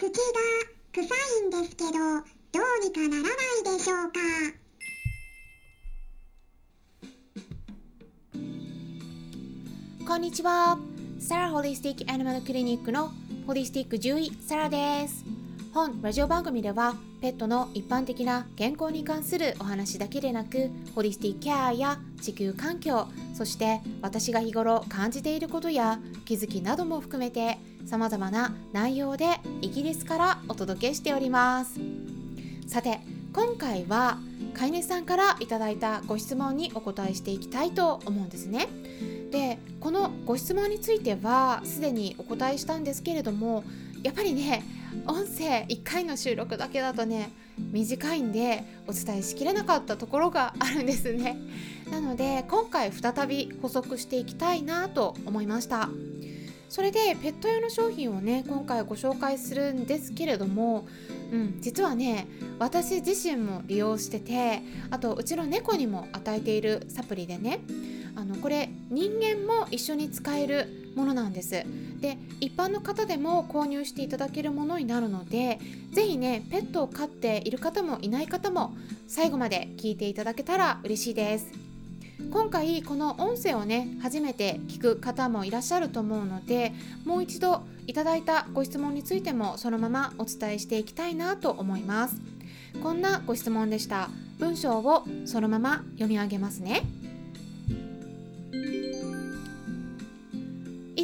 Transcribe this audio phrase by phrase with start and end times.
[0.00, 0.12] 口が
[0.94, 4.18] 臭いんですけど、どうにかならないでしょうか？
[10.08, 10.78] こんにちは。
[11.18, 13.10] サラホリスティックアニマルクリニックの
[13.46, 15.22] ホリスティック獣医サラです。
[15.72, 29.26] 本ラジオ番組ではペットの一般的な健康に関するお話だけでなくホリスティケアや地球環境そして私が日頃感じていることや気づきなども含めてさまざまな内容で
[29.62, 31.78] イギリスからお届けしております。
[32.66, 33.00] さて
[33.32, 34.18] 今回は
[34.54, 38.68] 飼い主さんからいただいたご質問にお答えしていきたいと思うんですね。
[39.30, 43.64] でこのご質問についてはすでにお答えしたんですけれども
[44.02, 44.62] やっぱりね
[45.06, 51.36] 音声1回の収録だけだとね短いんでお伝えしきれなかったところがあるんですね。
[51.90, 55.90] なので今回再び補足していきたいなと思いました。
[56.70, 60.86] それでペット用の商品をね今回ご紹介するんですけれども、
[61.32, 62.28] うん、実はね
[62.60, 67.60] 私自身も利用しててあとうちの猫にも与えているサプリでね
[68.16, 71.64] あのこれ人間も一緒に使えるものなんです。
[72.00, 75.58] で一般の方でも購入していただけるものになるので
[75.92, 78.74] 是非ねペットを飼っている方もいない方も
[79.06, 81.46] 最後まで聞いていただけたら嬉しいです。
[82.30, 86.72] 今回この音声をね初めて聞く方もいらっしゃると思うので
[87.04, 92.16] もう一度いただいたご質問についてもそのままお伝えしていきたいなと思います。
[92.82, 94.10] こんなご質問でした。
[94.38, 96.82] 文章をそのまま読み上げますね。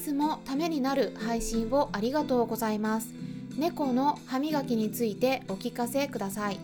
[0.00, 3.14] つもためになる配信をありがとうございます。
[3.56, 6.58] 猫の歯磨きについてお聞かせください。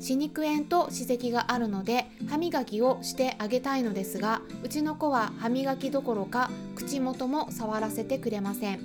[0.00, 8.80] 歯肉炎と歯石があるので歯磨きをしてあげたいのですがうちの子は歯磨きどころか口元も触らせてくれません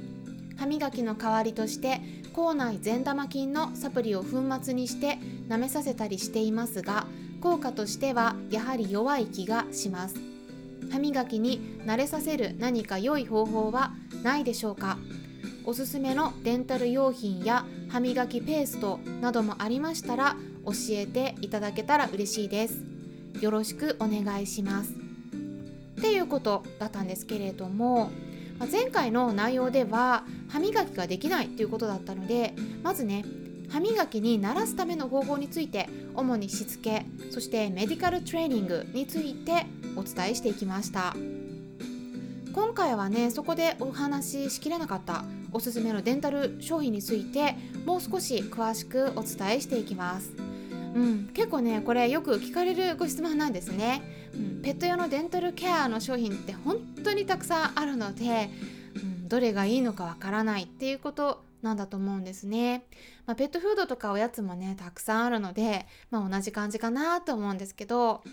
[0.58, 2.02] 歯磨きの代わりとして
[2.34, 5.18] 口内善玉菌のサプリを粉末にして
[5.50, 7.08] 舐めさせたりしていますが
[7.42, 10.37] 効果としてはやはり弱い気がします
[10.92, 13.92] 歯磨きに慣れさせる何か良い方法は
[14.24, 14.98] ないでしょうか？
[15.66, 22.84] おすすめのデンタル用品や歯磨きペーストなどもありましたら教えていただけたら嬉しいです。
[23.42, 24.92] よろしくお願いします。
[24.92, 24.94] っ
[26.02, 28.12] ていうことだったんですけれども
[28.72, 32.54] 前回の内容では歯磨きができないっていうことだったので
[32.84, 33.26] まずね
[33.70, 41.16] 歯磨きに慣らすための方法について主にしつけそしてメディカルトレーニングについてお伝えしていきました。
[42.54, 47.56] 今回はねそこでお話ししきれなかったおすすめのデンタル商品について
[47.86, 50.32] もう少し詳しくお伝えしていきます。
[50.96, 54.02] うん、結構ねこれよく聞かれるご質問なんですね、
[54.34, 58.50] うん、ペット用のデンタルケアの商品って本当にたくさんあるので、
[58.96, 62.86] うん、どれがいいのかわからないっていうことなんだと思うんですね、
[63.26, 68.24] まあ、ペットフードとかおやつもねたくさんあるので、まあ、同じ感じかなと思うんですけど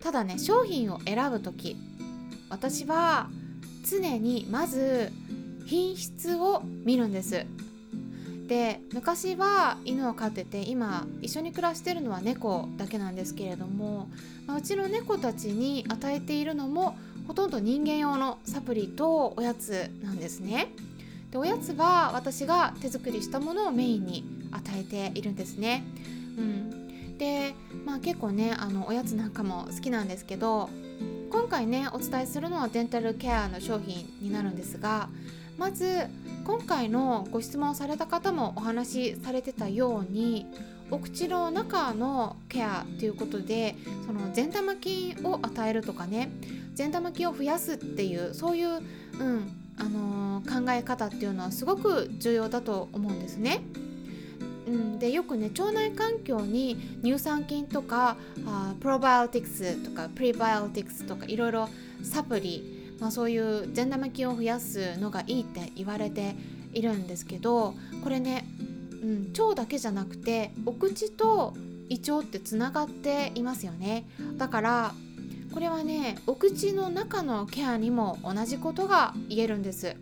[0.00, 1.76] ただね商品を選ぶ時
[2.50, 3.28] 私は
[3.88, 5.12] 常にまず
[5.66, 7.46] 品質を見るんです。
[8.46, 14.10] で昔は犬を飼ってて今一緒に暮らしてるのは猫だけなんですけれども、
[14.46, 16.94] まあ、うちの猫たちに与えているのも
[17.26, 20.68] ほとんど人間用のサプリとおやつなんですね。
[21.34, 25.82] でおやつは私が手作りしたものをメインに与えているんですね、
[26.38, 30.70] うん、でまあ結構ねあのおやつなんかも好きなんですけど
[31.30, 35.08] 今回ねお伝えするのはデンタルケアの商品になるんですが
[35.58, 36.06] まず
[36.44, 40.46] 今回のご質問された方もお話しされてたように
[40.92, 43.74] お口の中のケアということで
[44.06, 46.30] その善玉菌を与えるとかね
[46.74, 50.13] 善玉菌を増やすっていうそういう、うんあの、
[50.44, 53.62] 考え方っていうのはすごく重要だと思うんですね。
[54.66, 58.16] うん、でよくね腸内環境に乳酸菌とか
[58.46, 61.68] あプロバイオティクスとかプリバイオティクスとかいろいろ
[62.02, 66.34] サプリ、まあ、そういう善玉菌を増やすのがいいって言われて
[66.72, 68.46] いるんですけどこれね、
[69.02, 71.54] うん、腸だけじゃなくてお口と
[71.88, 74.06] 胃腸ってつながっていますよね
[74.38, 74.94] だから
[75.52, 79.96] これはねお口の中のケアにも同じことが言えるんです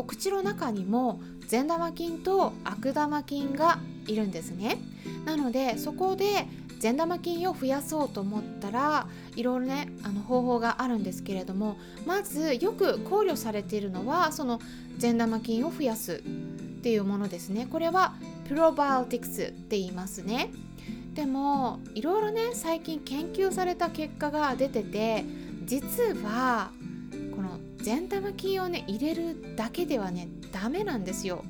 [0.00, 4.78] お口の中にも善玉菌と悪玉菌がいるんですね。
[5.26, 6.46] なのでそこで
[6.78, 9.06] 善玉菌を増やそうと思ったら
[9.36, 11.76] いろいろねあの方法があるんですけれども
[12.06, 14.58] まずよく考慮されているのはその
[14.96, 17.66] 善玉菌を増やすっていうものですね。
[17.70, 18.14] これは
[18.48, 20.50] プロバイオティクスって言いますね。
[21.12, 25.26] でもいろいろね最近研究された結果が出てて
[25.66, 26.70] 実は
[27.82, 31.44] 善玉菌をね入れるだけではねダメなんですよ。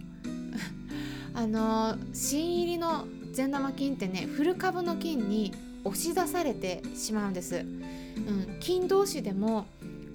[1.34, 5.52] あの新入りの善玉菌ってねフル株の菌に
[5.84, 9.66] 押し出されてしまうんです、うん、菌同士でも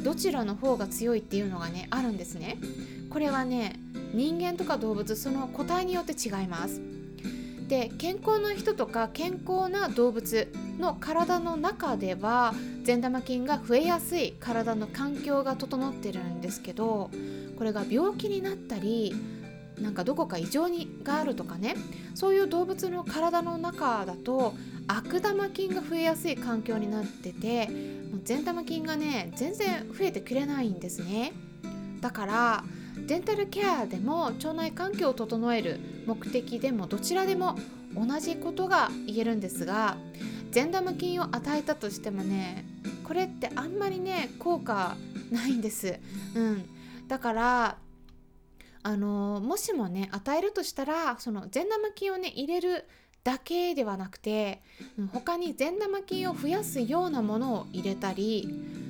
[0.01, 2.57] どちらの方が強いっていうのがねあるんですね。
[3.09, 3.79] これはね
[4.13, 6.81] 人間とか動物その個体によって違います。
[7.67, 10.47] で健康な人とか健康な動物
[10.79, 17.09] の体の中では善玉菌が増えやすい体の環境が整ってるんですけど
[17.57, 19.15] これが病気になったり
[19.79, 21.75] なんかどこか異常にがあるとかね
[22.13, 24.53] そういう動物の体の中だと
[24.87, 27.69] 悪玉菌が増えやすい環境になってて
[28.23, 31.33] 善玉菌がね全然増えてくれないんですね。
[32.01, 32.63] だから
[33.07, 37.57] デンタルケアでも腸内環境を整える目的でもどちらでも
[37.95, 39.97] 同じことが言えるんですが
[40.55, 42.63] 善玉菌を与えたとしてもね
[43.03, 44.95] これってあんまりね効果
[45.29, 45.99] ないんです、
[46.33, 46.65] うん、
[47.09, 47.77] だから
[48.81, 52.85] あのもしもね与えるとしたらその善玉菌をね入れる
[53.25, 54.61] だけではなくて
[55.11, 58.47] 他に善玉菌を増やすようなものを入れたり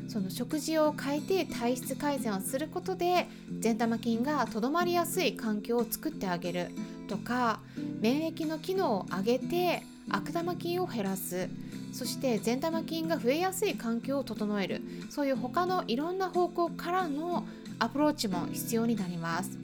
[0.08, 3.28] その食事を変えて体質改善をすることで
[3.60, 6.70] 善玉菌がとどまりやすい環境を作ってあげる
[7.08, 7.60] とか
[8.02, 11.50] 免疫の機能を上げて悪玉菌を減らす。
[11.92, 14.82] そして善玉菌が増えやすい環境を整える。
[15.10, 17.46] そういう他のいろんな方向からの
[17.80, 19.58] アプローチも必要になります。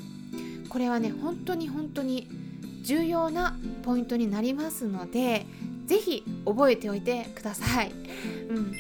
[0.69, 2.29] これはね本当に本当に
[2.83, 5.45] 重要なポイントになりますので
[5.85, 7.91] 是非覚えておいてください。
[8.49, 8.73] うん。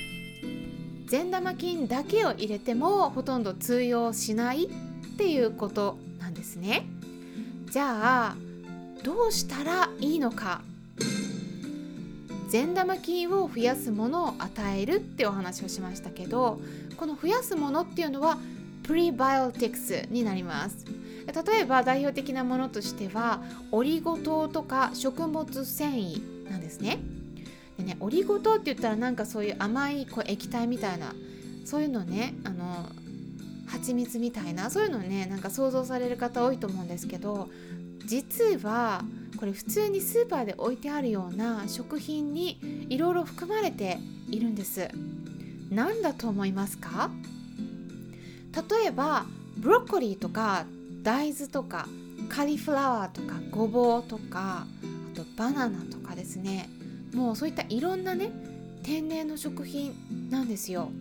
[1.07, 4.69] 善玉菌だけを入れてもほとんど通用しないっ
[5.17, 6.85] ていうことなんですね。
[7.69, 8.35] じゃあ
[9.03, 10.61] どうしたらいいのか。
[12.51, 16.59] 善玉菌を増やすものを与えるってお話をしましたけど
[16.97, 18.37] この増やすものっていうのは
[18.83, 20.85] プリバイオティクスになります。
[21.45, 26.99] 例えば代表的なものとしてはオリゴ糖とか食物繊維なんですね。
[27.77, 31.13] でねオリゴ糖って言ったらなんかそういう甘いこう液体みたいな
[31.63, 32.89] そういうのねあの
[33.67, 37.47] 蜂蜜みたいなそういうのねなんか想像される方多いと思うんですけど
[38.05, 39.03] 実は
[39.37, 42.59] これ普通にスーパーで置いてあるような食品に
[42.89, 43.97] いろいろ含まれて
[44.29, 44.89] いるんです。
[45.69, 47.09] 何だと思いますか？
[48.69, 49.25] 例えば
[49.57, 50.65] ブロッコリーとか
[51.03, 51.87] 大豆とか
[52.29, 54.65] カリフラワーとかごぼうとか
[55.13, 56.69] あとバナナとかですね。
[57.13, 58.31] もうそういったいろんなね
[58.83, 59.93] 天然の食品
[60.29, 60.91] なんですよ。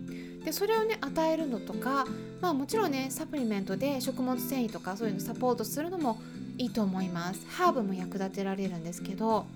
[0.45, 2.07] でそれをね与えるのとか
[2.41, 6.21] まあもちろんねサプリメントで食物繊維とかそういうのサポートするのも
[6.61, 7.47] いいと思います。
[7.49, 9.47] ハーブも役立てられるんですけど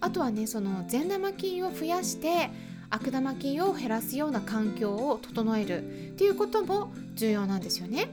[0.00, 2.50] あとはねその善玉菌を増やして
[2.90, 8.08] 悪玉菌を減らすような環境を整えるっていうことも重要なんですよね。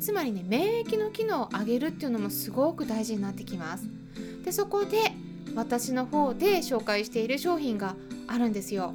[0.00, 3.84] つまりね免疫の機能を上げるっていうのもすごく大事になってきます。
[4.42, 5.12] でそこで
[5.54, 7.94] 私の方で紹介している商品が
[8.26, 8.94] あるんですよ。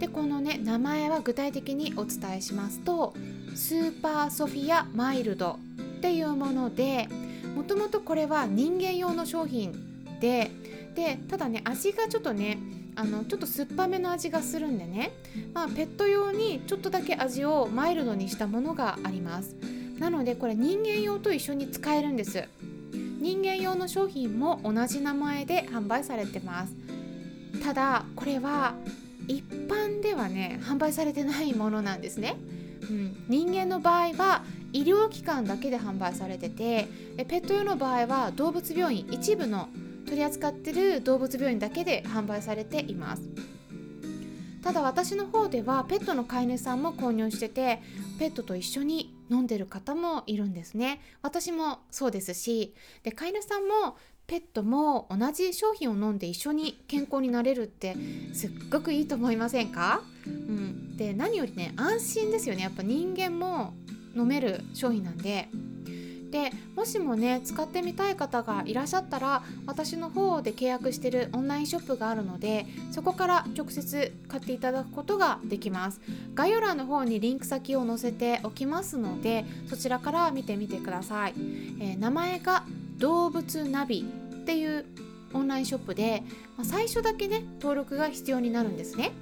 [0.00, 3.14] でこのね名前は具体的にお伝えしますと
[3.54, 5.60] スーパーソフィアマイルド
[5.98, 7.08] っていうもので
[7.54, 9.72] もともとこれは人間用の商品
[10.20, 10.50] で
[10.94, 12.58] でただね味がちょっとね
[12.94, 15.12] あのちょっと酸っぱめの味がするんでね、
[15.54, 19.56] まあ、ペット用にちょっとだけ味をマイルドにしたものがあります。
[19.98, 22.48] なのでこれ人間用と一緒に使えるんです。
[22.92, 26.74] 人間用の商品も同じ名前で販売されてます。
[27.64, 28.74] ただこれは
[29.28, 32.36] 一般ではね販売されてないものなんですね、
[32.82, 39.68] うん、人間の場合は医療機関だけで販売されててペット用の場合は動物病院一部の
[40.04, 43.22] 取り扱ってる動物病院だけで販売されています。
[44.62, 47.82] ただ私の方ではペットの飼い主さんも購入してて
[48.20, 51.00] ペットと一緒に飲んでる方もいるんですね。
[51.20, 53.96] 私もそうですしで飼い主さんも
[54.28, 57.96] ペットも同じ商品を飲んで一緒に健康になれるって
[58.32, 62.62] すっごくいいと思いませんか、うん、で何よりね安心ですよね。
[62.62, 63.74] やっぱ人間も
[64.16, 65.48] 飲める商品なんで。
[66.32, 76.00] でもしもね使ってみたい方がいらっしゃったら私の方で契約してるオンラインショップがあるのでそこから直接買っていただくことができます。
[76.34, 81.34] 概要欄の方にリンク先を載せておきますのでそちらから見てみてください、
[81.80, 82.64] えー、名前が
[82.96, 84.06] 動物ナビ
[84.42, 84.86] っていう
[85.34, 86.22] オンラインショップで、
[86.56, 89.12] まあ、最初だけね登録が必要になるんですね。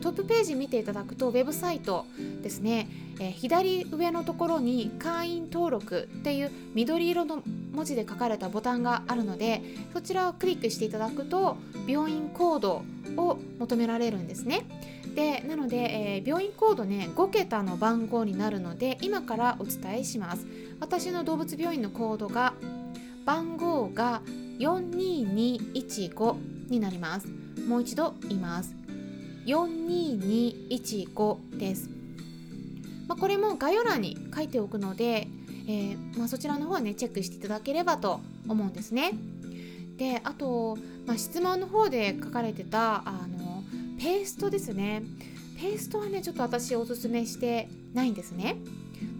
[0.00, 2.06] トップページ見ていただくとウェブサイト
[2.42, 2.88] ですね、
[3.20, 7.42] えー、左上のところに会員登録っていう緑色の
[7.72, 11.56] 文字で書かれたボタンがあるのでそちらをクリックしていただくと
[11.86, 12.82] 病院コード
[13.16, 14.66] を求められるんですね。
[15.14, 15.76] でなので、
[16.18, 20.46] えー、病院コードね5桁の番号になるので今からお伝えします。
[20.80, 22.54] 私の動物病院のコードが
[23.24, 24.22] 番号が
[24.58, 26.36] 42215
[26.70, 27.26] になります。
[27.68, 28.79] もう一度言います。
[29.46, 31.88] 42215です、
[33.08, 35.28] まあ、これも概要欄に書いておくので、
[35.66, 39.12] えー、まあ、そちらの方はねチェックしていただければと思うんですね。
[39.96, 43.62] であと、まあ、質問の方で書かれてたあの
[43.98, 45.02] ペーストですね。
[45.60, 48.56] ペーストはねちょっと私おすすめしてないんですね。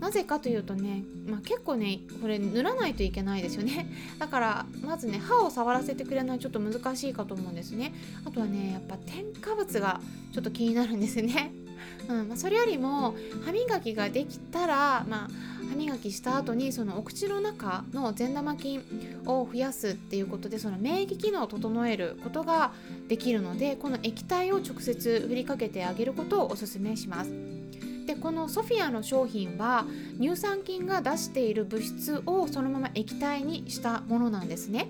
[0.00, 3.86] なぜかというとね、まあ、結構ねこれ塗らないといけないですよね。
[4.18, 7.92] だからまずね歯を触らせてくれないちょっと難しいかと思うんですね。
[8.24, 10.00] あとはねやっぱ添加物が
[10.32, 11.52] ちょっと気になるんですね。
[12.08, 15.30] うんまあ、それよりも歯磨きができたら、まあ、
[15.70, 18.82] 歯磨きした後にそのお口の中の善玉菌
[19.24, 22.72] を増やすっていうことでその免疫機能を整えることが
[23.08, 27.32] できるのでこの液体を直接振りかけてあげることをおすすめします。
[28.10, 29.84] でこのソフィアの商品は
[30.20, 34.88] 乳酸菌が出している物質をそのまま液体にしたものなんですね。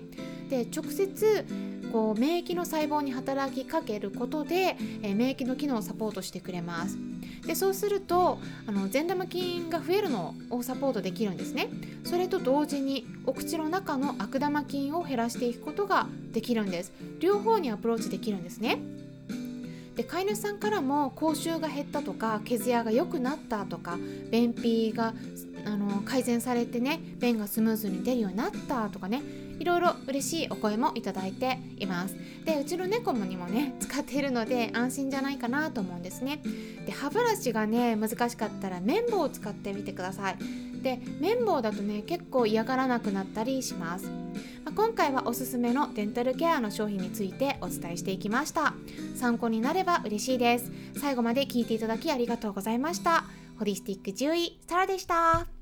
[0.49, 1.45] で直接
[1.91, 6.97] こう免疫の細胞に働きかけることで、え免疫の機能をサポートしてくれます。
[7.45, 11.67] でそうするとあの善玉菌が増えるのをサポートできるんですね。
[12.03, 16.91] それと同時にお口の中の悪玉菌を減らしていくことができるんです。
[17.19, 18.79] 両方にアプローチできるんですね。
[20.01, 23.99] で飼い主さんからも口臭が減ったとか毛艶が良くなったとか
[24.31, 25.13] 便秘が
[25.63, 29.21] あの改善されてね便がスムーズに出るようになったとかね
[29.59, 32.15] いろいろ嬉しいお声もいただいています。
[32.45, 36.41] でうちの猫もにもね使っているので安心じゃないかなと思うんですね。
[36.87, 40.37] で歯ブラシがね難しかったら綿棒を使ってみてください。
[40.81, 44.09] で綿棒だとね結構嫌がらなくなったりします。
[44.81, 48.73] 今回はおすすめのデンタルケアの商品についてお伝えしていきました。
[49.15, 50.71] 参考になれば嬉しいです。
[50.99, 53.25] 最後まで聞いていただきありがとうございました。
[53.59, 55.60] ホリスティック獣医サラでした。